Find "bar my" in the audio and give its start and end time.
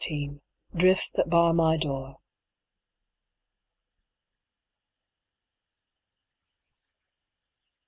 1.29-1.77